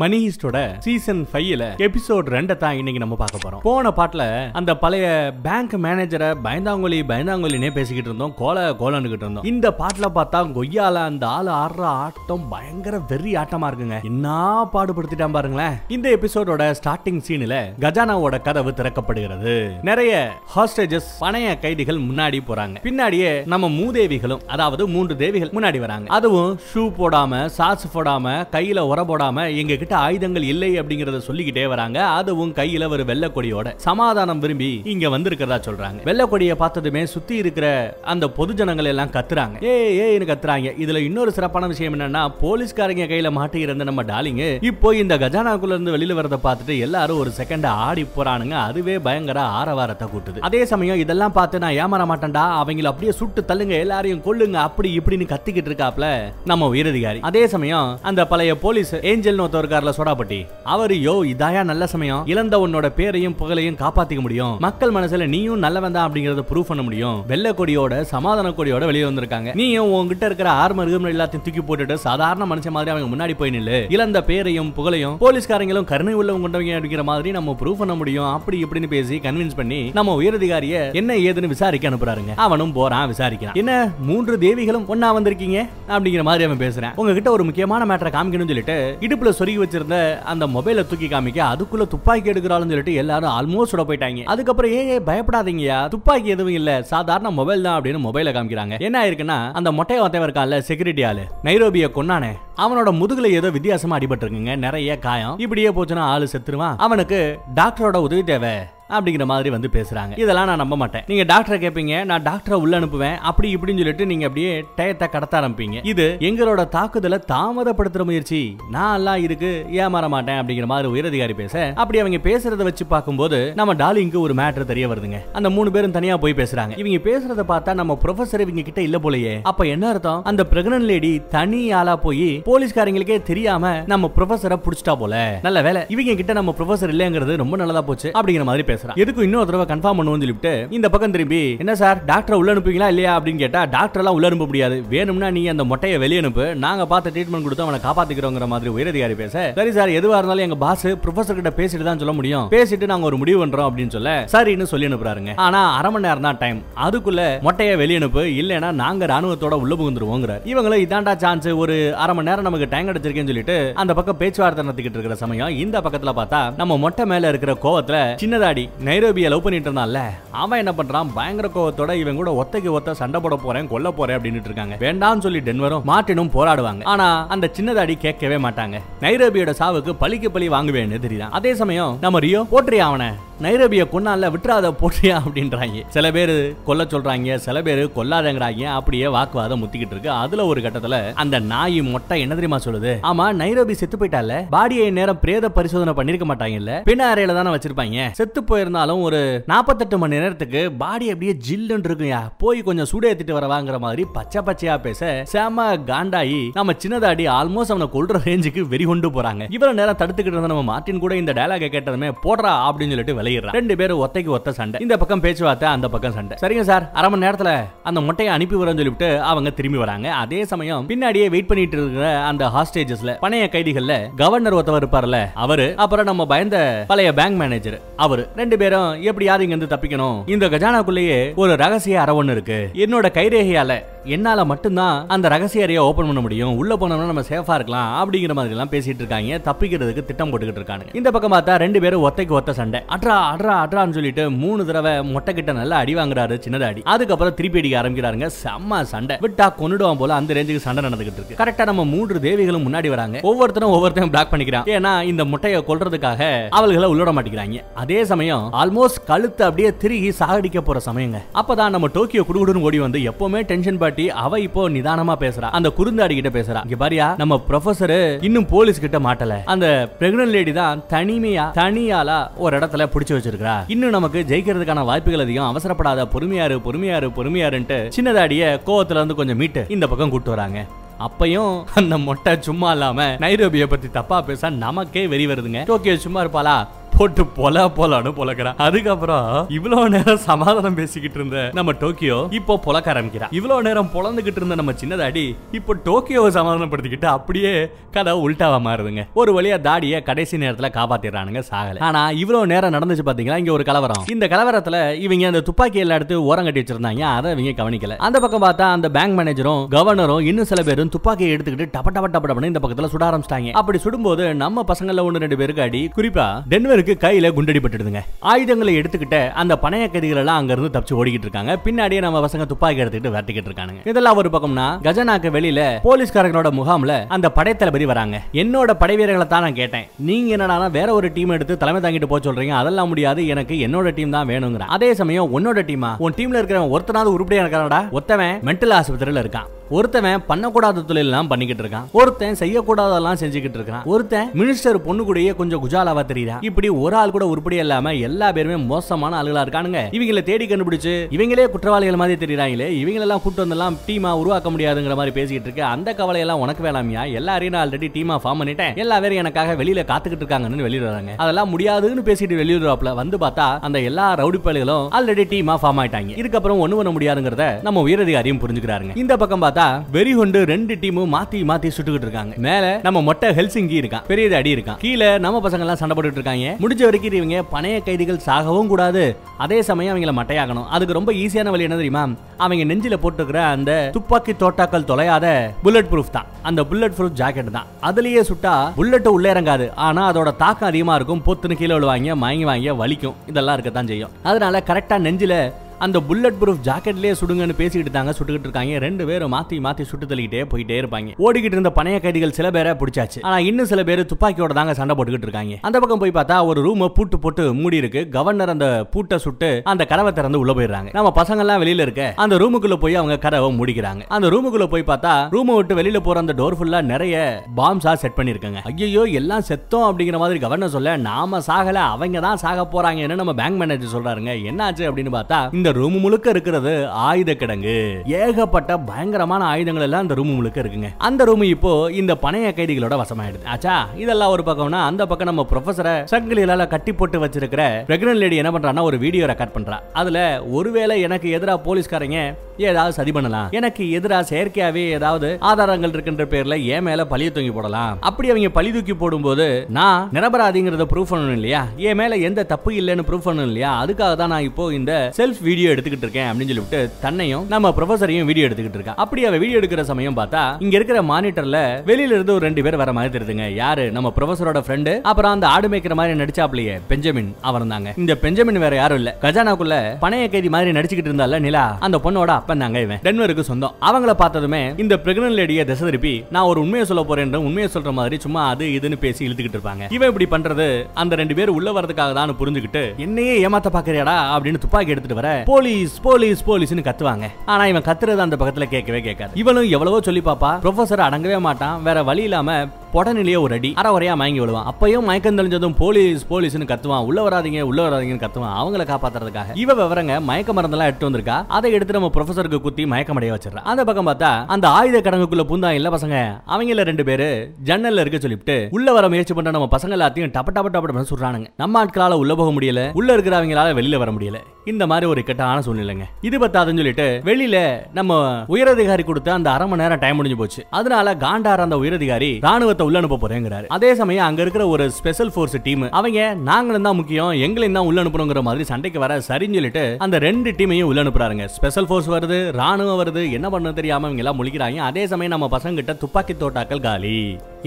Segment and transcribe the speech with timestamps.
[0.00, 3.62] மணிஹிஸ்டோட season ஃபைவ்ல episode ரெண்டை தான் இன்னைக்கு நம்ம பார்க்க போறோம்.
[3.62, 4.24] போன பாட்டுல
[4.58, 5.06] அந்த பழைய
[5.46, 8.34] பேங்க் மேனேஜரை பயந்தாங்கொலி பயந்தாங்கொலினே பேசிக்கிட்டு இருந்தோம்.
[8.40, 9.44] கோல கோலன்னுகிட்டு இருந்தோம்.
[9.44, 13.98] இந்த பாட்டுல பார்த்தா கொய்யால அந்த ஆளு ஆடுற ஆட்டம் பயங்கர வெறி ஆட்டமா இருக்குங்க.
[14.02, 14.28] என்ன
[14.74, 15.74] பாடுபடுத்திட்டான் பாருங்களேன்.
[15.88, 19.56] இந்த எபிசோடோட ஸ்டார்டிங் சீன்ல கஜானாவோட கதவு திறக்கப்படுகிறது.
[19.82, 20.12] நிறைய
[20.56, 22.76] ஹாஸ்டேஜஸ் பணைய கைதிகள் முன்னாடி போறாங்க.
[22.82, 26.08] பின்னாடியே நம்ம மூதேவிகளும் அதாவது மூன்று தேவிகள் முன்னாடி வராங்க.
[26.20, 31.98] அதுவும் ஷூ போடாம சாஸ் போடாம கையில உர போடாம எங்க கிட்ட ஆயுதங்கள் இல்லை அப்படிங்கறத சொல்லிக்கிட்டே வராங்க.
[32.18, 36.00] அதுவும் கையில ஒரு வெள்ளக்கொடியோட சமாதானம் விரும்பி இங்க வந்திருக்கிறதா சொல்றாங்க.
[36.08, 37.66] வெள்ளை பார்த்ததுமே சுத்தி இருக்கிற
[38.12, 39.56] அந்த பொது ஜனங்கள் எல்லாம் கத்துறாங்க.
[39.68, 40.72] ஏ ஏன்னு கத்துறாங்க.
[40.84, 45.94] இதுல இன்னொரு சிறப்பான விஷயம் என்னன்னா போலீஸ்காரங்க கையில மாட்டி இருந்த நம்ம டாலிங்க இப்போ இந்த கஜானாக்குள்ள இருந்து
[45.96, 48.56] வெளியில வரத பார்த்துட்டு எல்லாரும் ஒரு செகண்ட் ஆடி போறானுங்க.
[48.68, 50.44] அதுவே பயங்கர ஆரவாரத்தை கூட்டுது.
[50.50, 52.44] அதே சமயம் இதெல்லாம் பார்த்து நான் ஏமாற மாட்டேன்டா.
[52.60, 53.74] அவங்கள அப்படியே சுட்டு தள்ளுங்க.
[53.86, 54.58] எல்லாரையும் கொல்லுங்க.
[54.68, 56.06] அப்படி இப்படின்னு கத்திக்கிட்டு இருக்காப்ல
[56.52, 57.22] நம்ம உயரதிகாரி.
[57.30, 60.38] அதே சமயம் அந்த பழைய போலீஸ் ஏஞ்சல் ஒருத்தர் இருக்கார்ல சோடாபட்டி
[60.74, 62.22] அவரு யோ இதாயா நல்ல சமயம்.
[62.32, 64.54] இழந்த உன்னோட பேரையும் புகழையும் காப்பாத்திக்க முடியும்.
[64.66, 67.18] மக்கள் மனசுல நீயும் நல்லவன் தான் அப்படிங்கறத ப்ரூவ் பண்ண முடியும்.
[67.30, 69.50] வெள்ள கொடியோட சமாதான கொடியோட வெளியே வந்திருக்காங்க.
[69.60, 73.78] நீயும் உங்ககிட்ட இருக்கிற ஆர்ம கிர்மர் எல்லாத்தையும் தூக்கி போட்டுட்டு சாதாரண மனுஷன் மாதிரி அவங்க முன்னாடி போய் நில்லு.
[73.96, 78.30] இழந்த பேரையும் புகழையும் போலீஸ்காரங்களும் கருணை உள்ளவங்க கொண்டவங்க அப்படிங்கிற மாதிரி நம்ம ப்ரூவ் பண்ண முடியும்.
[78.36, 82.34] அப்படி இப்படின்னு பேசி கன்வின்ஸ் பண்ணி நம்ம உயரதிகாரிய என்ன ஏதுன்னு விசாரிக்க அனுப்புறாருங்க.
[82.46, 83.58] அவனும் போறான் விசாரிக்கிறான்.
[83.62, 83.72] என்ன
[84.10, 85.58] மூன்று தேவிகளும் ஒன்னா வந்திருக்கீங்க?
[85.94, 86.94] அப்படிங்கிற மாதிரி அவன் பேசுறேன்.
[87.00, 92.30] உங்ககிட்ட ஒரு முக்கியமான மேட்டரை காமிக்கணும்னு சொல்லிட்டு இடுப்புல சொருகி வச்சிருந்த அந்த மொபைலை தூக்கி காமிக்க அதுக்குள்ள துப்பாக்கி
[92.32, 94.24] எடுக்கிறாள்னு சொல்லிட்டு எல்லாரும் ஆல்மோஸ்ட் சுட போயிட்டாங்க.
[94.24, 96.82] அதுக்கப்புறம் ஏன் பயப்படாதீங்கயா துப்பாக்கி எதுவும் இல்ல.
[96.82, 98.80] சாதாரண மொபைல் தான் அப்படின்னு மொபைல காமிக்கிறாங்க.
[98.80, 102.32] என்ன ஆயிருக்குன்னா அந்த மொட்டை ஒருத்தவன் இருக்கான்ல செக்யூரிட்டி ஆளு நைரோபிய கொன்னானே.
[102.56, 105.38] அவனோட முதுகுல ஏதோ வித்தியாசமா அடிபட்டிருக்குங்க நிறைய காயம்.
[105.38, 106.74] இப்படியே போச்சுன்னா ஆளு செத்துருவான்.
[106.76, 108.56] அவனுக்கு டாக்டரோட உதவி தேவை.
[108.94, 110.12] அப்படிங்கிற மாதிரி வந்து பேசுறாங்க.
[110.24, 111.04] இதெல்லாம் நான் நம்ப மாட்டேன்.
[111.10, 115.78] நீங்க டாக்டரை கேட்பீங்க நான் டாக்டரை உள்ள அனுப்புவேன் அப்படி இப்படின்னு சொல்லிட்டு நீங்க அப்படியே டயத்தை கடத்த ஆரம்பிப்பீங்க.
[115.92, 118.40] இது எங்களோட தாக்குதலை தாமதப்படுத்துற முயற்சி.
[118.76, 119.50] நான் எல்லாம் இருக்கு
[119.82, 124.70] ஏமாற மாட்டேன் அப்படிங்கிற மாதிரி உயரதிகாரி பேச அப்படி அவங்க பேசுறத வச்சு பார்க்கும்போது நம்ம டாலிங்க்கு ஒரு மேட்டர்
[124.72, 125.20] தெரிய வருதுங்க.
[125.40, 126.78] அந்த மூணு பேரும் தனியா போய் பேசுறாங்க.
[126.82, 129.34] இவங்க பேசுறத பார்த்தா நம்ம ப்ரொஃபசர் இவங்க கிட்ட இல்ல போலயே.
[129.52, 130.22] அப்ப என்ன அர்த்தம்?
[130.32, 135.14] அந்த பிரெக்னன்ட் லேடி தனி ஆளா போய் போலீஸ்காரங்களுக்கே தெரியாம நம்ம ப்ரொஃபசரை புடிச்சிட்டா போல.
[135.46, 139.48] நல்ல வேலை இவங்க கிட்ட நம்ம ப்ரொஃபசர் இல்லங்கிறது ரொம்ப நல்லதா போச்சு அப்படிங்கிற மாதிரி பேசுறான் எதுக்கும் இன்னொரு
[139.50, 143.12] தடவை கன்ஃபார்ம் பண்ணுவோம்னு சொல்லிட்டு இந்த பக்கம் திரும்பி என்ன சார் டாக்டர் உள்ள அனுப்புவீங்களா இல்லையா?
[143.18, 144.76] அப்படின்னு கேட்டா டாக்டர் எல்லாம் உள்ள அனுப்ப முடியாது.
[144.92, 146.44] வேணும்னா நீங்க அந்த மொட்டையை வெளியே அனுப்பு.
[146.64, 150.86] நாங்க பார்த்த ட்ரீட்மெண்ட் கொடுத்து அவனை காப்பாத்திக்கிறோங்கிற மாதிரி உயரதிகாரி பேச சரி சார் எதுவா இருந்தாலும் எங்க பாஸ்
[151.04, 152.46] ப்ரொஃபசர் கிட்ட பேசிட்டு தான் சொல்ல முடியும்.
[152.54, 155.32] பேசிட்டு நாங்க ஒரு முடிவு பண்றோம் அப்படின்னு சொல்ல சரின்னு சொல்லி அனுப்புறாருங்க.
[155.46, 158.24] ஆனா அரை மணி நேரம் தான் டைம் அதுக்குள்ள மொட்டையை வெளியே அனுப்பு.
[158.40, 163.32] இல்லைன்னா நாங்க ராணுவத்தோட உள்ள புகுந்துருவோங்கிற இவங்களும் இதாண்டா சான்ஸ் ஒரு அரை மணி நேரம் நமக்கு டைம் கிடைச்சிருக்கேன்னு
[163.32, 167.98] சொல்லிட்டு அந்த பக்கம் பேச்சுவார்த்தை நடத்திக்கிட்டு இருக்கிற சமயம் இந்த பக்கத்துல பார்த்தா நம்ம மொட்டை மேல இருக்கிற கோவத்துல
[168.22, 171.10] சின்னதாடி நைரோபியை லவ் பண்ணிட்டு இருந்தான்ல அவன் என்ன பண்றான்?
[171.14, 174.76] பயங்கர கோவத்தோட இவன் கூட ஒத்தைக்கு ஒத்த சண்டை போட போறேன் கொல்ல போறேன் அப்படின்னு இருக்காங்க.
[174.80, 176.84] வேண்டாம்னு சொல்லி டென்வரும் மார்ட்டினும் போராடுவாங்க.
[176.84, 178.80] ஆனா அந்த சின்னதாடி கேட்கவே மாட்டாங்க.
[179.00, 183.06] நைரோபியோட சாவுக்கு பழிக்கு பழி வாங்குவேன்னு தெரியுதான் அதே சமயம் நம்ம ரியோ போற்றியா அவனை?
[183.42, 185.82] நைரோபிய கொன்னால விட்டுறாத போற்றியா அப்படின்றாங்க.
[185.88, 188.64] சில பேர் கொல்ல சொல்றாங்க சில பேர் கொல்லாதங்கிறாங்க.
[188.64, 190.10] அப்படியே வாக்குவாதம் முத்திக்கிட்டு இருக்கு.
[190.10, 192.92] அதுல ஒரு கட்டத்துல அந்த நாய் மொட்டை என்ன தெரியுமா சொல்லுது?
[193.02, 194.46] ஆமா நைரோபி செத்து போயிட்டால?
[194.52, 196.72] பாடியை நேரம் பிரேத பரிசோதனை பண்ணிருக்க மாட்டாங்கல்ல?
[196.88, 198.10] பின்ன அறையில தானே வச்சிருப்பாங்க.
[198.10, 203.38] செத்து போய் போயிருந்தாலும் ஒரு நாற்பத்தெட்டு மணி நேரத்துக்கு பாடி அப்படியே ஜில்லுன்னு இருக்குயா போய் கொஞ்சம் சூடு ஏத்திட்டு
[203.38, 209.08] வரவாங்கிற மாதிரி பச்சை பச்சையா பேச செம காண்டாயி நம்ம சின்னதாடி ஆல்மோஸ்ட் அவனை கொள்ற ரேஞ்சுக்கு வெறி கொண்டு
[209.16, 209.42] போறாங்க.
[209.56, 213.56] இவ்வளவு நேரம் தடுத்துக்கிட்டு இருந்த நம்ம மார்டின் கூட இந்த டயலாக கேட்டதுமே போடுறா அப்படின்னு சொல்லிட்டு விளையிடுறான்.
[213.58, 214.80] ரெண்டு பேரும் ஒத்தைக்கு ஒத்த சண்டை.
[214.84, 216.36] இந்த பக்கம் பேச்சுவார்த்தை அந்த பக்கம் சண்டை.
[216.42, 217.52] சரிங்க சார் அரை மணி நேரத்துல
[217.90, 220.08] அந்த முட்டையை அனுப்பி வரேன்னு சொல்லிட்டு அவங்க திரும்பி வராங்க.
[220.22, 226.10] அதே சமயம் பின்னாடியே வெயிட் பண்ணிட்டு இருக்கிற அந்த ஹாஸ்டேஜஸ்ல பணைய கைதிகள்ல கவர்னர் ஒருத்தவர் இருப்பார்ல அவரு அப்புறம்
[226.10, 226.56] நம்ம பயந்த
[226.92, 228.24] பழைய பேங்க் மேனேஜர் அவரு.
[228.48, 230.28] ரெண்டு பேரும் எப்படி யாரும் இங்க இருந்து தப்பிக்கணும்?
[230.28, 232.70] இந்த கஜானாக்குள்ளேயே ஒரு ரகசிய அறை ஒண்ணு இருக்கு.
[232.74, 233.72] என்னோட கைரேகையால
[234.04, 236.56] என்னால மட்டும்தான் அந்த ரகசிய அறையை ஓபன் பண்ண முடியும்.
[236.56, 239.40] உள்ள போனோம்னா நம்ம சேஃபா இருக்கலாம் அப்படிங்கிற மாதிரி எல்லாம் பேசிட்டு இருக்காங்க.
[239.48, 242.80] தப்பிக்கிறதுக்கு திட்டம் போட்டுக்கிட்டு இருக்காங்க இந்த பக்கம் பார்த்தா ரெண்டு பேரும் ஒத்தைக்கு ஒத்த சண்டை.
[242.96, 247.80] அட்ரா அட்ரா அட்ரான்னு சொல்லிட்டு மூணு தடவை மொட்டை கிட்ட நல்லா அடி வாங்குறாரு சின்னதாடி அதுக்கப்புறம் திருப்பி அடிக்க
[247.80, 248.28] ஆரம்பிக்கிறாருங்க.
[248.44, 249.16] செம்ம சண்டை.
[249.26, 251.38] விட்டா கொண்டுடுவான் போல அந்த ரேஞ்சுக்கு சண்டை நடந்துகிட்டு இருக்கு.
[251.42, 253.20] கரெக்டா நம்ம மூன்று தேவிகளும் முன்னாடி வராங்க.
[253.22, 254.66] ஒவ்வொருத்தரும் ஒவ்வொருத்தரும் பிளாக் பண்ணிக்கிறான்.
[254.76, 257.62] ஏன்னா இந்த முட்டையை கொல்றதுக்காக அவள்களை உள்ளோட மாட்டேங்கிறாங்க.
[257.74, 261.20] அதே சமயம் ஆல்மோஸ்ட் கழுத்து அப்படியே திருகி சாகடிக்க போற சமயங்க.
[261.42, 265.48] அப்பதான் நம்ம டோக்கியோ குடுகுடுன்னு ஓடி வந்து எப்பவுமே டென்ஷன் பாட்டி அவ இப்போ நிதானமா பேசுறா.
[265.58, 266.60] அந்த குறுந்தாடி கிட்ட பேசுறா.
[266.66, 267.96] இங்க பாரியா நம்ம ப்ரொஃபசர்
[268.28, 269.34] இன்னும் போலீஸ் கிட்ட மாட்டல.
[269.52, 269.66] அந்த
[270.00, 275.50] பிரெக்னன்ட் லேடி தான் தனிமையா தனியாலா ஒரு இடத்துல பிடிச்சு வச்சிருக்கா இன்னும் நமக்கு ஜெயிக்கிறதுக்கான வாய்ப்புகள் அதிகம்.
[275.52, 280.60] அவசரப்படாத பொறுமையாரு பொறுமையாரு பொறுமையாருன்ட்டு சின்னதாடிய கோவத்துல இருந்து கொஞ்சம் மீட்டு இந்த பக்கம் கூட்டு வராங்க.
[281.06, 285.60] அப்பையும் அந்த மொட்டை சும்மா இல்லாம நைரோபிய பத்தி தப்பா பேச நமக்கே வெறி வருதுங்க.
[285.70, 286.56] டோக்கியோ சும்மா இருப்பாளா?
[286.98, 293.26] போட்டு பொல பொலன்னு பொலக்கிறான் அதுக்கப்புறம் இவ்வளவு நேரம் சமாதானம் பேசிக்கிட்டு இருந்த நம்ம டோக்கியோ இப்போ பொலக்க ஆரம்பிக்கிறா.
[293.38, 295.24] இவ்வளவு நேரம் பொழந்துகிட்டு இருந்த நம்ம சின்னதாடி
[295.58, 297.52] இப்போ டோக்கியோவை சமாதானப்படுத்திக்கிட்டு அப்படியே
[297.90, 299.02] கதை உல்டாவா மாறுதுங்க.
[299.20, 301.78] ஒரு வழியா தாடிய கடைசி நேரத்துல காப்பாத்திடுறானுங்க சாகல.
[301.88, 303.38] ஆனா இவ்வளவு நேரம் நடந்துச்சு பாத்தீங்களா?
[303.42, 304.02] இங்க ஒரு கலவரம்.
[304.14, 307.04] இந்த கலவரத்துல இவங்க அந்த துப்பாக்கி எல்லாம் எடுத்து ஓரம் கட்டி வச்சிருந்தாங்க.
[307.18, 307.96] அதை இவங்க கவனிக்கல.
[308.08, 312.24] அந்த பக்கம் பார்த்தா அந்த பேங்க் மேனேஜரும் கவர்னரும் இன்னும் சில பேரும் துப்பாக்கியை எடுத்துக்கிட்டு டப டப டப
[312.30, 313.52] டப்பன்னு இந்த பக்கத்துல சுட ஆரம்பிச்சிட்டாங்க.
[313.62, 315.82] அப்படி சுடும்போது நம்ம பசங்கள ஒன்னு ரெண்டு பேருக்கு அடி.
[315.96, 318.00] குறிப்பா டென்வருக்கு கையில குண்டடி பட்டுடுதுங்க.
[318.18, 321.58] ஆயுதங்களை எடுத்துக்கிட்ட அந்த பணைய கைதிகள் எல்லாம் அங்க இருந்து தப்பிச்சு ஓடிக்கிட்டு இருக்காங்க.
[321.64, 327.32] பின்னாடியே நம்ம பசங்க துப்பாக்கி எடுத்துக்கிட்டு விரட்டிக்கிட்டு இருக்காங்க இதெல்லாம் ஒரு பக்கம்னா கஜனாக்கு வெளியில போலீஸ்காரங்களோட முகாம்ல அந்த
[327.36, 328.22] படைத்தளபதி வராங்க.
[328.32, 329.86] என்னோட படை வீரர்களை தான் நான் கேட்டேன்.
[329.96, 332.48] நீங்க என்னடா வேற ஒரு டீம் எடுத்து தலைமை தாங்கிட்டு போக சொல்றீங்க.
[332.48, 333.26] அதெல்லாம் முடியாது.
[333.26, 334.58] எனக்கு என்னோட டீம் தான் வேணுங்கிற.
[334.58, 335.96] அதே சமயம் உன்னோட டீமா?
[335.98, 337.88] உன் டீம்ல இருக்கிறவன் ஒருத்தனாவது உருப்படியா இருக்கானடா.
[337.92, 339.56] ஒருத்தவன் மென்டல் ஆஸ்பத்திரியில இருக்கான்.
[339.76, 341.86] ஒருத்தவன் பண்ணக்கூடாத தொழிலெல்லாம் பண்ணிக்கிட்டு இருக்கான்.
[341.92, 343.82] ஒருத்தன் செய்யக்கூடாதெல்லாம் செஞ்சுக்கிட்டு இருக்கான்.
[343.92, 348.56] ஒருத்தன் மினிஸ்டர் பொண்ணு கூடயே கொஞ்சம் குஜாலாவா தெரியுறான் இப்படி ஒரு ஆள் கூட உருப்படி இல்லாம எல்லா பேருமே
[348.70, 349.82] மோசமான ஆளுகளா இருக்கானுங்க.
[349.96, 355.48] இவங்கள தேடி கண்டுபிடிச்சு இவங்களே குற்றவாளிகள் மாதிரி தெரியுறாங்களே இவங்களெல்லாம் கூட்டு வந்தெல்லாம் டீமா உருவாக்க முடியாதுங்கிற மாதிரி பேசிக்கிட்டு
[355.50, 357.04] இருக்கு அந்த கவலையெல்லாம் உனக்கு வேணாமியா?
[357.20, 358.74] எல்லாரையும் நான் ஆல்ரெடி டீமா ஃபார்ம் பண்ணிட்டேன்.
[358.84, 363.78] எல்லா பேரும் எனக்காக வெளியில காத்துக்கிட்டு இருக்காங்கன்னு வெளியில வராங்க அதெல்லாம் முடியாதுன்னு பேசிட்டு வெளியிடுறாப்ல வந்து பார்த்தா அந்த
[363.90, 366.16] எல்லா ரவுடி பயல்களும் ஆல்ரெடி டீமா ஃபார்ம் ஆயிட்டாங்க.
[366.22, 368.96] இதுக்கப்புறம் ஒண்ணு பண்ண முடியாதுங்கிறத நம்ம உயரதிகாரியும் புரிஞ்சுக்கிறாருங்க.
[369.04, 369.57] இந்த பக்கம் பார்த்தா
[369.90, 372.34] வெறி கொண்டு ரெண்டு டீமும் மாத்தி மாத்தி சுட்டுக்கிட்டு இருக்காங்க.
[372.36, 374.76] மேல நம்ம மொட்டை ஹெல்சிங்கி இருக்கான் பெரிய அடி இருக்கான்.
[374.76, 376.56] கீழே நம்ம பசங்க எல்லாம் சண்டை போட்டுட்டு இருக்காங்க.
[376.60, 379.16] முடிஞ்ச வரைக்கும் இவங்க பணைய கைதிகள் சாகவும் கூடாது.
[379.38, 382.08] அதே சமயம் அவங்கள மட்டையாகணும் அதுக்கு ரொம்ப ஈஸியான வழி என்ன தெரியுமா?
[382.36, 386.26] அவங்க நெஞ்சில போட்டுக்கிற அந்த துப்பாக்கி தோட்டாக்கள் தொலையாத புல்லட் ப்ரூஃப் தான்.
[386.42, 387.66] அந்த புல்லட் ப்ரூஃப் ஜாக்கெட் தான்.
[387.82, 389.68] அதுலயே சுட்டா புல்லட் உள்ள இறங்காது.
[389.74, 391.22] ஆனா அதோட தாக்கம் அதிகமா இருக்கும்.
[391.26, 393.14] பொத்துன்னு கீழே விழுவாங்க மயங்கி வாங்க வலிக்கும்.
[393.26, 394.10] இதெல்லாம் இருக்கத்தான் செய்யும்.
[394.22, 395.52] அதனால கரெக்டா நெஞ்சில
[395.84, 398.78] அந்த புல்லட் ப்ரூஃப் ஜாக்கெட்லயே சுடுங்கன்னு பேசிக்கிட்டு தாங்க சுட்டுக்கிட்டு இருக்காங்க.
[398.84, 401.10] ரெண்டு பேரும் மாத்தி மாத்தி சுட்டு தள்ளிக்கிட்டே போயிட்டே இருப்பாங்க.
[401.26, 403.20] ஓடிக்கிட்டு இருந்த பணைய கைதிகள் சில பேரை பிடிச்சாச்சு.
[403.26, 405.58] ஆனா இன்னும் சில பேர் துப்பாக்கியோட தாங்க சண்டை போட்டுக்கிட்டு இருக்காங்க.
[405.68, 408.02] அந்த பக்கம் போய் பார்த்தா ஒரு ரூமை பூட்டு போட்டு மூடி இருக்கு.
[408.16, 410.90] கவர்னர் அந்த பூட்டை சுட்டு அந்த கதவை திறந்து உள்ள போயிடுறாங்க.
[410.98, 412.04] நம்ம பசங்க எல்லாம் வெளியில இருக்க.
[412.24, 414.02] அந்த ரூமுக்குள்ள போய் அவங்க கதவை முடிக்கிறாங்க.
[414.18, 417.16] அந்த ரூமுக்குள்ள போய் பார்த்தா ரூமை விட்டு வெளியில போற அந்த டோர் ஃபுல்லா நிறைய
[417.60, 422.66] பாம்ஸா செட் பண்ணிருக்காங்க ஐயோ எல்லாம் செத்தோம் அப்படிங்கிற மாதிரி கவர்னர் சொல்ல நாம சாகல அவங்க தான் சாக
[422.74, 424.34] போறாங்கன்னு நம்ம பேங்க் மேனேஜர் சொல்றாருங்க.
[424.50, 430.34] என்னாச்சு அப்படின்னு பார்த்தா இந்த ரூம் முழுக்க இருக்கிறது ஆயுத கிடங்கு ஏகப்பட்ட பயங்கரமான ஆயுதங்கள் எல்லாம் அந்த ரூம்
[430.34, 430.90] முழுக்க இருக்குங்க.
[430.98, 433.44] அந்த ரூம் இப்போ இந்த பணைய கைதிகளோட வசமாயிடுது.
[433.44, 438.50] ஆச்சா இதெல்லாம் ஒரு பக்கம்னா அந்த பக்கம் நம்ம ப்ரொஃபஸரை சங்கிலியால கட்டி போட்டு வச்சிருக்கிற பிரெக்னன்ட் லேடி என்ன
[438.50, 439.78] பண்றான்னா ஒரு வீடியோ ரெக்கார்ட் பண்றா.
[439.92, 443.48] அதுல ஒருவேளை எனக்கு எதிராக போலீஸ்காரங்க ஏதாவது சதி பண்ணலாம்.
[443.50, 447.98] எனக்கு எதிராக செயற்கையாவே ஏதாவது ஆதாரங்கள் இருக்கின்ற பேர்ல என் மேல பழிய தூங்கி போடலாம்.
[448.00, 451.66] அப்படி அவங்க பழி தூக்கி போடும்போது நான் நிரபராதிங்கிறத ப்ரூஃப் பண்ணணும் இல்லையா?
[451.76, 453.84] என் மேல எந்த தப்பு இல்லைன்னு ப்ரூஃப் பண்ணணும் இல்லையா?
[453.84, 458.46] அதுக்காக தான் நான் இப்போ இந்த செல்ஃப் வீடியோ எடுத்துக்கிட்டு இருக்கேன் அப்படின்னு சொல்லிட்டு தன்னையும் நம்ம ப்ரொஃபசரையும் வீடியோ
[458.48, 458.94] எடுத்துக்கிட்டு இருக்கா.
[458.96, 461.58] அப்படி அவ வீடியோ எடுக்கிற சமயம் பார்த்தா இங்க இருக்கிற மானிட்டர்ல
[461.90, 463.54] வெளியில இருந்து ஒரு ரெண்டு பேர் வர மாதிரி தெரியுதுங்க.
[463.54, 463.90] யாரு?
[463.92, 467.34] நம்ம ப்ரொஃபசரோட ஃப்ரெண்டு அப்புறம் அந்த ஆடு மேய்க்கிற மாதிரி நடிச்சாப்லையே பெஞ்சமின்.
[467.40, 469.16] அவர் தாங்க இந்த பெஞ்சமின் வேற யாரும் இல்ல.
[469.22, 471.76] கஜானாக்குள்ள பணைய கைதி மாதிரி நடிச்சுக்கிட்டு இருந்தால நிலா.
[471.80, 472.98] அந்த பொண்ணோட தாங்க இவன்.
[473.02, 473.74] டென்வருக்கு சொந்தம்.
[473.80, 478.18] அவங்கள பார்த்ததுமே இந்த பிரெக்னன்ட் லேடியை திசை திருப்பி நான் ஒரு உண்மையை சொல்ல போறேன் உண்மையை சொல்ற மாதிரி
[478.18, 479.92] சும்மா அது இதுன்னு பேசி இழுத்துக்கிட்டு இருப்பாங்க.
[479.92, 484.90] இவன் இப்படி பண்றது அந்த ரெண்டு பேர் உள்ள வரதுக்காக தான் புரிஞ்சுக்கிட்டு என்னையே ஏமாத்த பாக்குறியாடா அப்படின்னு துப்பாக்கி
[484.90, 487.26] எடுத்துட்டு வர போலீஸ் போலீஸ் போலீஸ்னு கத்துவாங்க.
[487.46, 489.32] ஆனா இவன் கத்துறது அந்த பக்கத்துல கேட்கவே கேட்காது.
[489.34, 490.52] இவனும் எவ்வளவோ சொல்லி பாப்பா.
[490.64, 491.82] ப்ரொஃபசர் அடங்கவே மாட்டான்.
[491.82, 497.04] வேற வழி இல்லாம பொடனிலேயே ஒரு அடி அறவரையா மயங்கி விடுவான் அப்பயும் மயக்கம் தெளிஞ்சதும் போலீஸ் போலீஸ்னு கத்துவான்.
[497.04, 498.54] உள்ள வராதிங்க உள்ள வராதிங்கன்னு கத்துவான்.
[498.60, 499.50] அவங்கள காப்பாத்துறதுக்காக.
[499.54, 501.44] இவ விவரங்க மயக்க மருந்தெல்லாம் எடுத்து வந்திருக்கா?
[501.48, 505.88] அதை எடுத்து நம்ம ப்ரொஃபசருக்கு குத்தி மயக்கமடைய வச்சிடறான் அந்த பக்கம் பார்த்தா அந்த ஆயுத கடங்குக்குள்ள பூந்தா இல்ல
[505.90, 506.16] பசங்க.
[506.46, 510.68] அவங்கள ரெண்டு பேரு ஜன்னல்ல இருக்க சொல்லிவிட்டு உள்ள வர முயற்சி பண்ற நம்ம பசங்க எல்லாத்தையும் டப்ப டப்ப
[510.74, 512.90] டப்ப டப்பன்னு சொல்றானுங்க நம்ம ஆட்களால உள்ள போக முடியல.
[512.94, 514.40] உள்ள இருக்கிறவங்களால வெளியில வர முடியல.
[514.72, 516.06] இந்த மாதிரி ஒரு இக்கட்டான சூழ்நிலைங்க.
[516.28, 517.56] இது பத்தாதுன்னு சொல்லிட்டு வெளியில
[517.98, 518.20] நம்ம
[518.54, 520.62] உயரதிகாரி கொடுத்த அந்த அரை மணி நேரம் டைம் முடிஞ்சு போச்சு.
[520.78, 523.66] அதனால காண்டார் அந்த உயரதிகாரி ராணுவத்தை உள்ள அனுப்ப போறேங்கிறாரு.
[523.76, 526.20] அதே சமயம் அங்க இருக்கிற ஒரு ஸ்பெஷல் போர்ஸ் டீம் அவங்க
[526.50, 530.88] நாங்களும் தான் முக்கியம் எங்களையும் தான் உள்ள அனுப்பணுங்கிற மாதிரி சண்டைக்கு வர சரின்னு சொல்லிட்டு அந்த ரெண்டு டீமையும்
[530.90, 534.78] உள்ள அனுப்புறாங்க ஸ்பெஷல் ஃபோர்ஸ் வருது ராணுவம் வருது என்ன பண்ண தெரியாம இவங்க எல்லாம் முழிக்கிறாங்க.
[534.90, 537.16] அதே சமயம் நம்ம பசங்க கிட்ட துப்பாக்கி தோட்டாக்கள் காலி.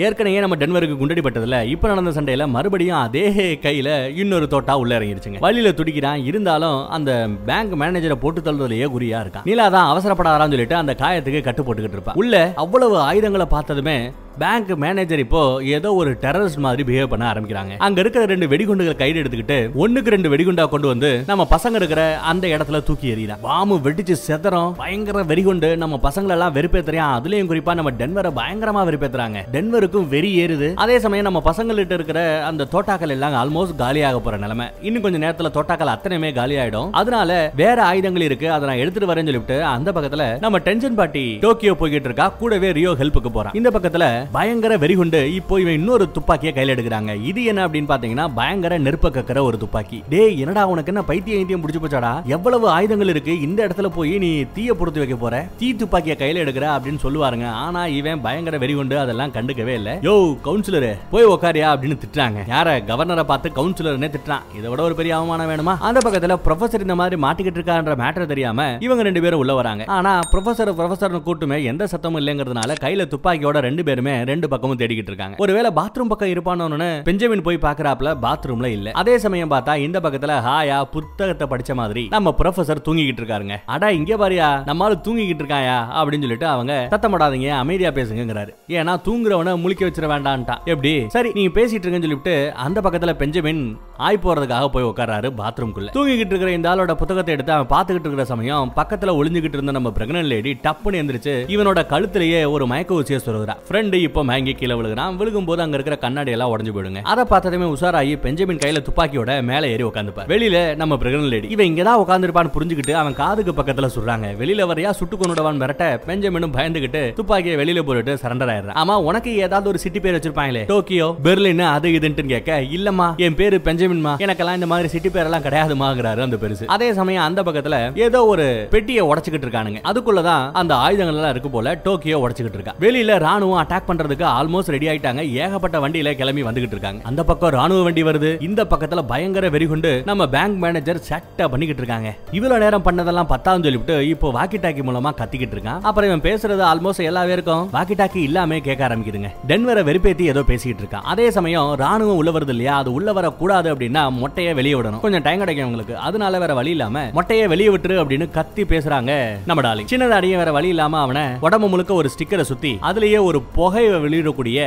[0.05, 3.25] ஏற்கனவே நம்ம டென்வருக்கு குண்டடி பட்டதுல இப்ப நடந்த சண்டையில மறுபடியும் அதே
[3.65, 3.89] கையில
[4.21, 5.41] இன்னொரு தோட்டா உள்ள இறங்கிருச்சுங்க.
[5.45, 6.21] வழியில துடிக்கிறான்.
[6.29, 7.11] இருந்தாலும் அந்த
[7.45, 12.17] பேங்க் மேனேஜரை போட்டு தள்ளுறதுலயே குறியா இருக்கான் நீலா தான் அவசரப்படாதான்னு சொல்லிட்டு அந்த காயத்துக்கு கட்டு போட்டுக்கிட்டு இருப்பான்
[12.17, 13.97] உள்ள அவ்வளவு ஆயுதங்களை பார்த்ததுமே
[14.39, 17.73] பேங்க் மேனேஜர் இப்போ ஏதோ ஒரு டெரரிஸ்ட் மாதிரி பிஹேவ் பண்ண ஆரம்பிக்கிறாங்க.
[17.77, 22.47] அங்க இருக்கிற ரெண்டு வெடிகுண்டுகளை கைடு எடுத்துக்கிட்டு ஒண்ணுக்கு ரெண்டு வெடிகுண்டா கொண்டு வந்து நம்ம பசங்க இருக்கிற அந்த
[22.47, 23.41] இடத்துல தூக்கி எறியலாம்.
[23.41, 27.15] பாம்பு வெடிச்சு செதறம் பயங்கர வெடிகுண்டு நம்ம பசங்களை எல்லாம் வெறுப்பேத்துறான்.
[27.17, 29.39] அதுலயும் குறிப்பா நம்ம டென்வரை பயங்கரமா வெறுப்பேத்துறாங்க.
[29.55, 30.73] டென்வருக்கும் வெறி ஏறுது.
[30.75, 34.67] அதே சமயம் நம்ம பசங்கள்கிட்ட இருக்கிற அந்த தோட்டாக்கள் எல்லாம் ஆல்மோஸ்ட் காலியாக போற நிலைமை.
[34.81, 39.31] இன்னும் கொஞ்சம் நேரத்துல தோட்டாக்கள் அத்தனையுமே காலி ஆயிடும் அதனால வேற ஆயுதங்கள் இருக்கு அதை நான் எடுத்துட்டு வரேன்னு
[39.31, 42.29] சொல்லிட்டு அந்த பக்கத்துல நம்ம டென்ஷன் பாட்டி டோக்கியோ போய்கிட்டு இருக்கா.
[42.41, 43.53] கூடவே ரியோ ஹெல்ப்புக்கு போறான்.
[43.53, 45.21] இந்த பக்கத்துல பயங்கர வெறிகுண்டு.
[45.39, 47.13] இப்போ இவன் இன்னொரு துப்பாக்கியை கையில எடுக்கிறாங்க.
[47.29, 49.99] இது என்ன அப்படின்னு பாத்தீங்கன்னா பயங்கர நெருப்ப கக்கிற ஒரு துப்பாக்கி.
[50.13, 52.13] டேய் என்னடா உனக்கு என்ன பைத்தியம் ஐந்தியம் பிடிச்சு போச்சாடா?
[52.35, 53.35] எவ்வளவு ஆயுதங்கள் இருக்கு?
[53.47, 55.35] இந்த இடத்துல போய் நீ தீய பொறுத்து வைக்க போற?
[55.61, 57.47] தீ துப்பாக்கியை கையில எடுக்கிற அப்படின்னு சொல்லுவாருங்க.
[57.65, 58.97] ஆனா இவன் பயங்கர வெறிகுண்டு.
[59.03, 59.91] அதெல்லாம் கண்டுக்கவே இல்ல.
[60.07, 60.15] யோ
[60.47, 62.39] கவுன்சிலரு போய் உக்காரியா அப்படின்னு திட்டுறாங்க.
[62.53, 64.45] யார கவர்னரை பார்த்து கவுன்சிலர்னே திட்டுறான்.
[64.57, 65.75] இதை விட ஒரு பெரிய அவமானம் வேணுமா?
[65.89, 69.83] அந்த பக்கத்துல ப்ரொஃபசர் இந்த மாதிரி மாட்டிக்கிட்டு இருக்கான்ற மேட்டர் தெரியாம இவங்க ரெண்டு பேரும் உள்ள வராங்க.
[69.97, 75.35] ஆனா ப்ரொஃபசர் ப்ரொஃபசர்னு கூட்டுமே எந்த சத்தமும் இல்லைங்கிறதுனால கையில துப்பாக்கியோட ரெண்டு பேருமே ரெண்டு பக்கமும் தேடிக்கிட்டு இருக்காங்க.
[75.37, 78.91] ஒருவேளை பாத்ரூம் பக்கம் இருப்பானோன்னு பெஞ்சமின் போய் பாக்குறாப்ல பாத்ரூம்ல இல்ல.
[78.91, 83.57] அதே சமயம் பார்த்தா இந்த பக்கத்துல ஹாயா புத்தகத்தை படிச்ச மாதிரி நம்ம ப்ரொஃபசர் தூங்கிக்கிட்டு இருக்காருங்க.
[83.65, 85.77] அடா இங்க பாரியா நம்மால தூங்கிக்கிட்டு இருக்காயா?
[85.99, 90.61] அப்படின்னு சொல்லிட்டு அவங்க சத்தப்படாதீங்க அமைதியா பேசுங்கிறாரு ஏன்னா தூங்குறவன முழிக்க வச்சிட வேண்டான்ட்டான்.
[90.65, 90.93] எப்படி?
[91.07, 93.63] சரி நீங்க பேசிட்டு இருக்கேன்னு சொல்லிட்டு அந்த பக்கத்துல பெஞ்சமின்
[94.07, 98.71] ஆய் போறதுக்காக போய் உட்காராரு பாத்ரூம்குள்ள தூங்கிக்கிட்டு இருக்கிற இந்த ஆளோட புத்தகத்தை எடுத்து அவன் பாத்துக்கிட்டு இருக்கிற சமயம்
[98.75, 103.97] பக்கத்துல ஒளிஞ்சுகிட்டு இருந்த நம்ம பிரெக்னன்ட் லேடி டப்புன்னு எந்திரிச்சு இவனோட கழுத்திலேயே ஒரு மயக்க ஊசியை சொல்லுறா ஃப்ரெண்டு
[104.01, 105.17] இப்போ மயங்கி கீழே விழுகிறான்.
[105.19, 107.01] விழுகும் போது அங்க இருக்கிற கண்ணாடி எல்லாம் உடஞ்சு போயிடுங்க.
[107.03, 111.47] அதை பார்த்ததுமே உஷாராயி பெஞ்சமின் கையில துப்பாக்கியோட மேல ஏறி உட்காந்துப்பார் வெளியில நம்ம பிரெக்னன்ட் லேடி.
[111.47, 117.13] இவன் இங்கதான் உட்காந்துருப்பான்னு புரிஞ்சுக்கிட்டு அவன் காதுக்கு பக்கத்துல சொல்றாங்க வெளியில வரையா சுட்டு கொண்டுடவான் மிரட்ட பெஞ்சமினும் பயந்துகிட்டு
[117.13, 118.77] துப்பாக்கியை வெளியில போட்டு சரண்டர் ஆயிடுறான்.
[118.81, 120.65] ஆமா உனக்கு ஏதாவது ஒரு சிட்டி பேர் வச்சிருப்பாங்களே?
[120.65, 124.13] டோக்கியோ பெர்லின் அது இதுன்னு கேட்க இல்லம்மா என் பேரு பெஞ்சமின்மா.
[124.17, 126.65] எனக்கெல்லாம் இந்த மாதிரி சிட்டி பேரெல்லாம் கிடையாதுமாங்கிறாரு அந்த பெருசு.
[126.65, 129.81] அதே சமயம் அந்த பக்கத்துல ஏதோ ஒரு பெட்டியை உடச்சுக்கிட்டு இருக்கானுங்க.
[129.91, 132.75] அதுக்குள்ளதான் அந்த ஆயுதங்கள் எல்லாம் இருக்கு போல டோக்கியோ உடச்சுக்கிட்டு இருக்கா.
[132.79, 135.23] வெளியில ராணுவம் அட்டாக் பண்றதுக்கு ஆல்மோஸ்ட் ரெடி ஆயிட்டாங்க.
[135.43, 137.01] ஏகப்பட்ட வண்டியில கிளம்பி வந்துகிட்டு இருக்காங்க.
[137.03, 138.41] அந்த பக்கம் ராணுவ வண்டி வருது.
[138.41, 142.09] இந்த பக்கத்துல பயங்கர வெறிகுண்டு நம்ம பேங்க் மேனேஜர் சட்டை பண்ணிக்கிட்டு இருக்காங்க.
[142.31, 145.81] இவ்வளவு நேரம் பண்ணதெல்லாம் பத்தாம் சொல்லிவிட்டு இப்போ வாக்கி டாக்கி மூலமா கத்திக்கிட்டு இருக்கான்.
[145.81, 149.29] அப்புறம் இவன் பேசுறது ஆல்மோஸ்ட் எல்லா பேருக்கும் வாக்கி டாக்கி இல்லாம கேட்க ஆரம்பிக்குதுங்க.
[149.47, 151.07] டென்வரை வெறுப்பேத்தி ஏதோ பேசிக்கிட்டு இருக்கான்.
[151.13, 152.77] அதே சமயம் ராணுவம் உள்ள வருது இல்லையா?
[152.77, 154.99] அது உள்ள வர கூடாது அப்படின்னா மொட்டையை வெளியே விடணும்.
[154.99, 159.11] கொஞ்சம் டைம் கிடைக்கும் உங்களுக்கு அதனால வேற வழி இல்லாம மொட்டையை வெளியே விட்டுரு அப்படின்னு கத்தி பேசுறாங்க
[159.45, 163.80] நம்ம டாலி சின்னதாடியும் வேற வழி இல்லாம அவனை உடம்பு முழுக்க ஒரு ஸ்டிக்கரை சுத்தி அதுலயே ஒரு புகை
[163.81, 164.59] புகையை வெளியிடக்கூடிய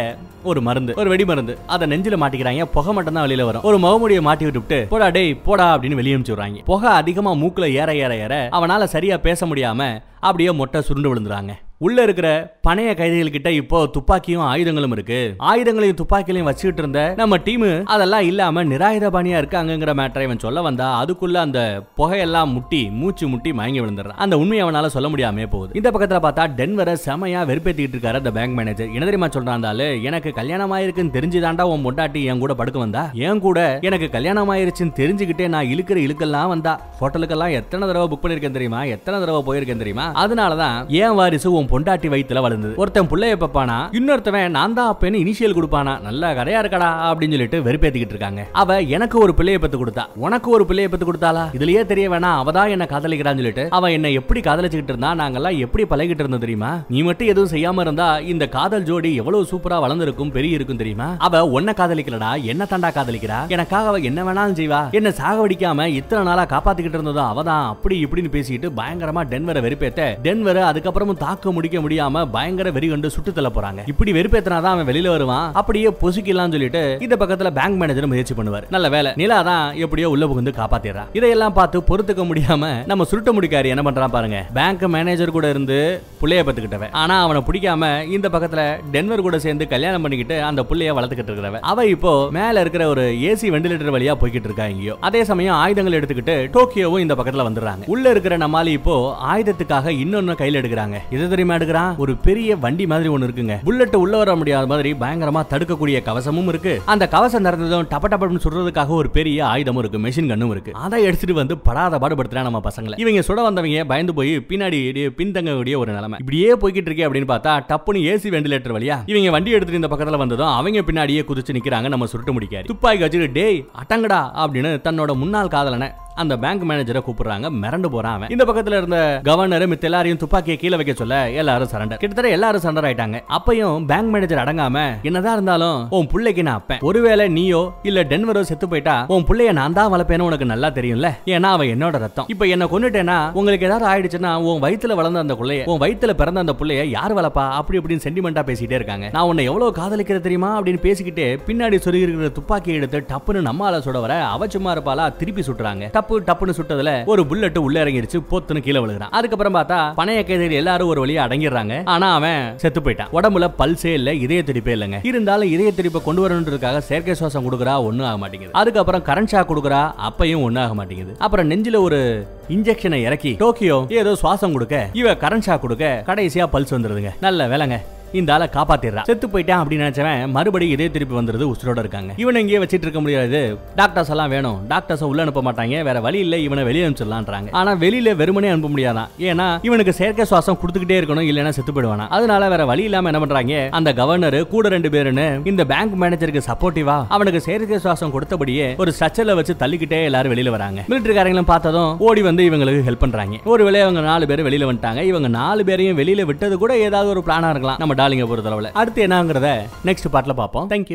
[0.50, 1.52] ஒரு மருந்து ஒரு வெடி மருந்து.
[1.74, 3.64] அதை நெஞ்சில மாட்டிக்கிறாங்க புகை மட்டும் தான் வெளியில வரும்.
[3.68, 6.64] ஒரு முகமுடியை மாட்டி விட்டுவிட்டு போடா டேய் போடா அப்படின்னு வெளியே அனுப்பிச்சுடுறாங்க.
[6.70, 9.80] புகை அதிகமா மூக்குல ஏற ஏற ஏற அவனால சரியா பேச முடியாம
[10.28, 11.54] அப்படியே மொட்டை சுருண்டு விழுந்துறாங்க.
[11.78, 15.34] உள்ள இருக்கிற பணைய கைதிகள் கிட்ட இப்போ துப்பாக்கியும் ஆயுதங்களும் இருக்கு.
[15.38, 21.34] ஆயுதங்களையும் துப்பாக்கிகளையும் வச்சுக்கிட்டு இருந்த நம்ம டீம் அதெல்லாம் இல்லாம நிராயுதபாணியா இருக்காங்கிற மேட்டரை இவன் சொல்ல வந்தா அதுக்குள்ள
[21.34, 24.22] அந்த புகையெல்லாம் முட்டி மூச்சு முட்டி மயங்கி விழுந்துடுறான்.
[24.24, 25.72] அந்த உண்மையை அவனால சொல்ல முடியாம போகுது.
[25.74, 30.72] இந்த பக்கத்துல பார்த்தா டென்வரை செமையா வெறுப்பேத்திட்டு இருக்காரு அந்த பேங்க் மேனேஜர் என்ன தெரியுமா சொல்றான் எனக்கு கல்யாணம்
[30.72, 33.10] ஆயிருக்குன்னு தெரிஞ்சுதாண்டா உன் பொண்டாட்டி என் கூட படுக்க வந்தா?
[33.12, 36.80] என் கூட எனக்கு கல்யாணம் ஆயிருச்சுன்னு தெரிஞ்சுக்கிட்டே நான் இழுக்கிற இழுக்கெல்லாம் வந்தா?
[37.00, 38.84] ஹோட்டலுக்கெல்லாம் எத்தனை தடவை புக் பண்ணிருக்கேன் தெரியுமா?
[38.84, 40.26] எத்தனை தடவை போயிருக்கேன் தெரியுமா?
[40.26, 42.74] அதனாலதான் ஏன் வாரிசு உன் பொண்டாட்டி வயித்துல வளர்ந்தது.
[42.82, 48.14] ஒருத்தன் பிள்ளைய பப்பானா இன்னொருத்தவன் நான் தான் அப்பேன்னு இனிஷியல் கொடுப்பானா நல்ல கதையா இருக்கடா அப்படின்னு சொல்லிட்டு வெறுப்பேத்திக்கிட்டு
[48.16, 48.42] இருக்காங்க.
[48.62, 51.44] அவ எனக்கு ஒரு பிள்ளைய பத்து கொடுத்தா உனக்கு ஒரு பிள்ளைய பத்து கொடுத்தாளா?
[51.58, 55.84] இதுலயே தெரிய வேணாம் அவ தான் என்ன காதலிக்கிறான்னு சொல்லிட்டு அவன் என்ன எப்படி காதலிச்சுக்கிட்டு இருந்தா நாங்கெல்லாம் எப்படி
[55.92, 56.72] பழகிட்டு இருந்தோம் தெரியுமா?
[56.94, 61.08] நீ மட்டும் எதுவும் செய்யாம இருந்தா இந்த காதல் ஜோடி எவ்வளவு சூப்பரா வளர்ந்திருக்கும் பெரிய இருக்கும் தெரியுமா?
[61.28, 63.40] அவ உன்ன காதலிக்கலடா என்ன தாண்டா காதலிக்கிறா?
[63.56, 64.80] எனக்காக அவ என்ன வேணாலும் செய்வா.
[64.98, 70.08] என்ன சாகடிக்காம இத்தனை நாளா காப்பாத்திக்கிட்டு இருந்ததும் அவதான் அப்படி இப்படின்னு பேசிட்டு பயங்கரமா டென்வரை வெறுப்பேத்த.
[70.26, 73.80] டென்வரை அதுக்கப்புறமும் தாக்க முடிக்க முடியாம பயங்கர வெறி கொண்டு சுட்டு தள்ள போறாங்க.
[73.92, 75.46] இப்படி வெறுப்பேத்தினாதான் அவன் வெளியில வருவான்.
[75.60, 78.66] அப்படியே பொசுக்கலாம் சொல்லிட்டு இந்த பக்கத்துல பேங்க் மேனேஜர் முயற்சி பண்ணுவார்.
[78.74, 79.12] நல்ல வேலை.
[79.22, 84.14] நிலா தான் எப்படியோ உள்ள புகுந்து காப்பாத்திடுறா இதையெல்லாம் பார்த்து பொறுத்துக்க முடியாம நம்ம சுருட்ட முடிக்காரு என்ன பண்றான்
[84.16, 84.38] பாருங்க.
[84.58, 85.78] பேங்க் மேனேஜர் கூட இருந்து
[86.22, 86.92] புள்ளைய பத்துக்கிட்டவன்.
[87.02, 88.62] ஆனா அவனை பிடிக்காம இந்த பக்கத்துல
[88.94, 91.64] டென்வர் கூட சேர்ந்து கல்யாணம் பண்ணிக்கிட்டு அந்த புள்ளைய வளர்த்துக்கிட்டு இருக்கிறவன்.
[91.72, 94.96] அவ இப்போ மேல இருக்கிற ஒரு ஏசி வெண்டிலேட்டர் வழியா போய்கிட்டு இருக்கா எங்கேயோ.
[95.00, 97.84] அதே சமயம் ஆயுதங்கள் எடுத்துக்கிட்டு டோக்கியோவும் இந்த பக்கத்துல வந்துடுறாங்க.
[97.86, 98.96] உள்ள இருக்கிற நம்மாலி இப்போ
[99.32, 100.98] ஆயுதத்துக்காக இன்னொன்னு கையில் எடுக்கிறாங்க.
[101.10, 101.43] இது தெரியும்?
[101.50, 101.96] எடுக்கிறான்?
[101.96, 103.62] ஒரு பெரிய வண்டி மாதிரி ஒண்ணு இருக்குங்க.
[103.64, 106.82] புல்லட் உள்ள வர முடியாத மாதிரி பயங்கரமா தடுக்கக்கூடிய கவசமும் இருக்கு.
[106.84, 110.72] அந்த கவசம் நடந்ததும் டப்ப டப்பன்னு சுடுறதுக்காக ஒரு பெரிய ஆயுதமும் இருக்கு மெஷின் கண்ணும் இருக்கு.
[110.72, 112.98] அதை எடுத்துட்டு வந்து படாத பாடுபடுத்துறா நம்ம பசங்களை.
[113.00, 114.80] இவங்க சுட வந்தவங்க பயந்து போய் பின்னாடி
[115.18, 116.18] பின்தங்க பின்தங்கக்கூடிய ஒரு நிலைமை.
[116.18, 120.46] இப்படியே போய்கிட்டு இருக்கே அப்படின்னு பார்த்தா டப்புன்னு ஏசி வெண்டிலேட்டர் வழியா இவங்க வண்டி எடுத்துட்டு இந்த பக்கத்துல வந்ததும்
[120.46, 122.64] அவங்க பின்னாடியே குதிச்சு நிக்கிறாங்க நம்ம சுருட்டு முடிக்காரு.
[122.64, 125.88] துப்பாக்கி வச்சுட்டு டேய் அட்டங்கடா அப்படின்னு தன்னோட முன்னாள் காதலனை
[126.22, 127.46] அந்த பேங்க் மேனேஜரை கூப்பிடுறாங்க.
[127.62, 128.32] மிரண்டு போறான் அவன்.
[128.34, 132.86] இந்த பக்கத்துல இருந்த கவர்னர் மித்த எல்லாரையும் துப்பாக்கியை கீழே வைக்க சொல்ல எல்லாரும் சரண்டர் கிட்டத்தட்ட எல்லாரும் சரண்டர்
[132.88, 133.18] ஆயிட்டாங்க.
[133.36, 136.82] அப்பையும் பேங்க் மேனேஜர் அடங்காம என்னதான் இருந்தாலும் உன் பிள்ளைக்கு நான் அப்பேன்.
[136.88, 141.10] ஒருவேளை நீயோ இல்ல டென்வரோ செத்து போயிட்டா உன் பிள்ளைய நான் தான் வளர்ப்பேன்னு உனக்கு நல்லா தெரியும்ல?
[141.34, 142.28] ஏன்னா அவன் என்னோட ரத்தம்.
[142.28, 146.54] இப்ப என்ன கொண்டுட்டேன்னா உங்களுக்கு ஏதாவது ஆயிடுச்சுன்னா உன் வயித்துல வளர்ந்த அந்த புள்ளைய உன் வயித்துல பிறந்த அந்த
[146.60, 147.46] புள்ளைய யார் வளர்ப்பா?
[147.60, 149.08] அப்படி இப்படின்னு சென்டிமெண்டா பேசிட்டே இருக்காங்க.
[149.12, 150.60] நான் உன்னை எவ்வளவு காதலிக்கிறது தெரியுமா?
[150.60, 155.16] அப்படின்னு பேசிக்கிட்டு பின்னாடி சொருகி இருக்கிற துப்பாக்கி எடுத்து டப்புன்னு நம்மால சுட வர அவ சும்மா இருப்பாளா?
[155.16, 156.02] திருப்பி சுட்டுறாங்க.
[156.04, 159.12] டப்பு டப்புன்னு சுட்டதுல ஒரு புல்லட் உள்ள இறங்கிருச்சு பொத்துன்னு கீழே விழுகிறான்.
[159.18, 161.74] அதுக்கப்புறம் பார்த்தா பணைய கைதிகள் எல்லாரும் ஒரு வழியா அடங்கிடுறாங்க.
[161.84, 163.12] ஆனா அவன் செத்து போயிட்டான்.
[163.12, 164.98] உடம்புல பல்சே இல்ல இதய துடிப்பே இல்லைங்க.
[165.10, 168.52] இருந்தாலும் இதய துடிப்பை கொண்டு வரணுன்றதுக்காக செயற்கை சுவாசம் கொடுக்குறா ஒண்ணும் ஆக மாட்டேங்குது.
[168.52, 171.16] அதுக்கப்புறம் கரண்ட் ஷாக் கொடுக்குறா அப்பையும் ஒன்றும் ஆக மாட்டேங்குது.
[171.18, 172.00] அப்புறம் நெஞ்சில ஒரு
[172.48, 177.12] இன்ஜெக்ஷனை இறக்கி டோக்கியோ ஏதோ சுவாசம் கொடுக்க இவ கரண்ட் ஷாக் கொடுக்க கடைசியா பல்ஸ் வந்துருதுங்க.
[177.20, 177.78] நல்ல வேலைங்க.
[178.14, 179.02] இந்த ஆளை காப்பாத்திடுறா.
[179.02, 182.12] செத்து போயிட்டான் அப்படின்னு நினைச்சவன் மறுபடியும் இதே திருப்பி வந்துருது உசுரோட இருக்காங்க.
[182.16, 183.58] இவனை இங்கேயே வச்சிட்டு இருக்க முடியாது.
[183.76, 184.66] டாக்டர்ஸ் எல்லாம் வேணும்.
[184.68, 185.82] டாக்டர்ஸ் உள்ள அனுப்ப மாட்டாங்க.
[185.82, 186.38] வேற வழி இல்ல.
[186.38, 187.48] இவனை வெளியே அனுப்பிச்சிடலான்றாங்க.
[187.50, 191.22] ஆனா வெளியில வெறுமனே அனுப்ப முடியாதான் ஏன்னா இவனுக்கு செயற்கை சுவாசம் கொடுத்துக்கிட்டே இருக்கணும்.
[191.30, 192.08] இல்லைன்னா செத்து போயிடுவானா?
[192.08, 193.68] அதனால வேற வழி இல்லாம என்ன பண்றாங்க?
[193.70, 199.34] அந்த கவர்னர் கூட ரெண்டு பேருன்னு இந்த பேங்க் மேனேஜருக்கு சப்போர்ட்டிவா அவனுக்கு செயற்கை சுவாசம் கொடுத்தபடியே ஒரு ஸ்ட்ரக்சர்ல
[199.34, 200.84] வச்சு தள்ளிக்கிட்டே எல்லாரும் வெளியில வராங்க.
[200.88, 203.36] மிலிட்டரிக்காரங்களும் பார்த்ததும் ஓடி வந்து இவங்களுக்கு ஹெல்ப் பண்றாங்க.
[203.44, 205.02] ஒருவேளை அவங்க நாலு பேர் வெளியில வந்துட்டாங்க.
[205.02, 207.76] இவங்க நாலு பேரையும் வெளியில விட்டது கூட ஏதாவது ஒரு பிளானா இருக்கலாம்.
[207.78, 209.48] நம்ம டாலிங்க பொறுத்தளவில் அடுத்து என்னங்கிறத
[209.88, 210.68] நெக்ஸ்ட் பாட்டில் பார்ப்போம்.
[210.70, 210.92] தேங்க்யூ